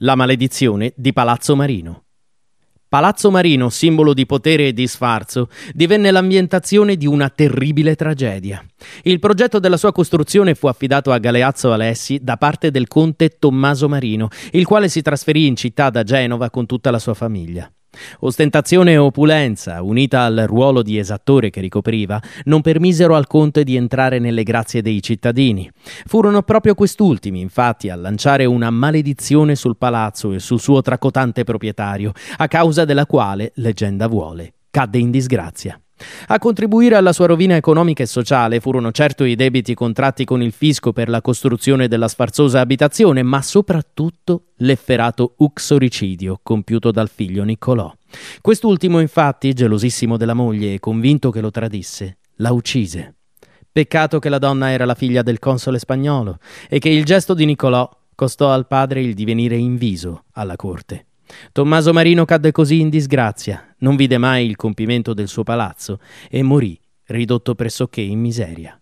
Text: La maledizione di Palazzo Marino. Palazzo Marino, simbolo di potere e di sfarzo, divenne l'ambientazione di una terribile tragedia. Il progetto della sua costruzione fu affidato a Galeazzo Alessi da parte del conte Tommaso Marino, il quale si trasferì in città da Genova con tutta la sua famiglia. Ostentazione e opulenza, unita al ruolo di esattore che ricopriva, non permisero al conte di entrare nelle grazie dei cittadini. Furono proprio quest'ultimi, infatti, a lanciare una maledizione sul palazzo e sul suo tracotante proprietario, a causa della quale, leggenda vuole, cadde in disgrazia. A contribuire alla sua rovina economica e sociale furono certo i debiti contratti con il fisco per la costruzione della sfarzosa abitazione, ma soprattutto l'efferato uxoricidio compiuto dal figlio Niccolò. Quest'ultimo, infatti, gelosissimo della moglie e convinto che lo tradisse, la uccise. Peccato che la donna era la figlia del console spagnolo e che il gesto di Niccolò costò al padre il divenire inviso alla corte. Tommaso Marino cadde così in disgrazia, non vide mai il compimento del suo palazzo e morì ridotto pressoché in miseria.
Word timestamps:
La 0.00 0.14
maledizione 0.14 0.92
di 0.94 1.14
Palazzo 1.14 1.56
Marino. 1.56 2.04
Palazzo 2.86 3.30
Marino, 3.30 3.70
simbolo 3.70 4.12
di 4.12 4.26
potere 4.26 4.66
e 4.66 4.72
di 4.74 4.86
sfarzo, 4.86 5.48
divenne 5.72 6.10
l'ambientazione 6.10 6.96
di 6.96 7.06
una 7.06 7.30
terribile 7.30 7.96
tragedia. 7.96 8.62
Il 9.04 9.20
progetto 9.20 9.58
della 9.58 9.78
sua 9.78 9.92
costruzione 9.92 10.54
fu 10.54 10.66
affidato 10.66 11.12
a 11.12 11.18
Galeazzo 11.18 11.72
Alessi 11.72 12.18
da 12.20 12.36
parte 12.36 12.70
del 12.70 12.88
conte 12.88 13.38
Tommaso 13.38 13.88
Marino, 13.88 14.28
il 14.50 14.66
quale 14.66 14.90
si 14.90 15.00
trasferì 15.00 15.46
in 15.46 15.56
città 15.56 15.88
da 15.88 16.02
Genova 16.02 16.50
con 16.50 16.66
tutta 16.66 16.90
la 16.90 16.98
sua 16.98 17.14
famiglia. 17.14 17.70
Ostentazione 18.20 18.92
e 18.92 18.96
opulenza, 18.98 19.82
unita 19.82 20.22
al 20.22 20.44
ruolo 20.46 20.82
di 20.82 20.98
esattore 20.98 21.50
che 21.50 21.60
ricopriva, 21.60 22.20
non 22.44 22.60
permisero 22.60 23.14
al 23.14 23.26
conte 23.26 23.64
di 23.64 23.76
entrare 23.76 24.18
nelle 24.18 24.42
grazie 24.42 24.82
dei 24.82 25.02
cittadini. 25.02 25.70
Furono 26.06 26.42
proprio 26.42 26.74
quest'ultimi, 26.74 27.40
infatti, 27.40 27.88
a 27.88 27.96
lanciare 27.96 28.44
una 28.44 28.70
maledizione 28.70 29.54
sul 29.54 29.76
palazzo 29.76 30.32
e 30.32 30.38
sul 30.38 30.60
suo 30.60 30.82
tracotante 30.82 31.44
proprietario, 31.44 32.12
a 32.36 32.48
causa 32.48 32.84
della 32.84 33.06
quale, 33.06 33.52
leggenda 33.56 34.06
vuole, 34.06 34.54
cadde 34.70 34.98
in 34.98 35.10
disgrazia. 35.10 35.80
A 36.28 36.38
contribuire 36.38 36.96
alla 36.96 37.12
sua 37.12 37.26
rovina 37.26 37.56
economica 37.56 38.02
e 38.02 38.06
sociale 38.06 38.60
furono 38.60 38.92
certo 38.92 39.24
i 39.24 39.34
debiti 39.34 39.74
contratti 39.74 40.24
con 40.24 40.42
il 40.42 40.52
fisco 40.52 40.92
per 40.92 41.08
la 41.08 41.22
costruzione 41.22 41.88
della 41.88 42.08
sfarzosa 42.08 42.60
abitazione, 42.60 43.22
ma 43.22 43.40
soprattutto 43.40 44.48
l'efferato 44.56 45.34
uxoricidio 45.38 46.40
compiuto 46.42 46.90
dal 46.90 47.08
figlio 47.08 47.44
Niccolò. 47.44 47.92
Quest'ultimo, 48.42 49.00
infatti, 49.00 49.54
gelosissimo 49.54 50.16
della 50.16 50.34
moglie 50.34 50.74
e 50.74 50.80
convinto 50.80 51.30
che 51.30 51.40
lo 51.40 51.50
tradisse, 51.50 52.18
la 52.36 52.52
uccise. 52.52 53.14
Peccato 53.72 54.18
che 54.18 54.28
la 54.28 54.38
donna 54.38 54.70
era 54.70 54.84
la 54.84 54.94
figlia 54.94 55.22
del 55.22 55.38
console 55.38 55.78
spagnolo 55.78 56.38
e 56.68 56.78
che 56.78 56.88
il 56.88 57.04
gesto 57.04 57.34
di 57.34 57.44
Niccolò 57.44 57.88
costò 58.14 58.50
al 58.50 58.66
padre 58.66 59.02
il 59.02 59.14
divenire 59.14 59.56
inviso 59.56 60.24
alla 60.32 60.56
corte. 60.56 61.06
Tommaso 61.52 61.92
Marino 61.92 62.24
cadde 62.24 62.52
così 62.52 62.80
in 62.80 62.88
disgrazia, 62.88 63.74
non 63.78 63.96
vide 63.96 64.18
mai 64.18 64.46
il 64.46 64.56
compimento 64.56 65.14
del 65.14 65.28
suo 65.28 65.42
palazzo 65.42 66.00
e 66.28 66.42
morì 66.42 66.78
ridotto 67.06 67.54
pressoché 67.54 68.00
in 68.00 68.20
miseria. 68.20 68.80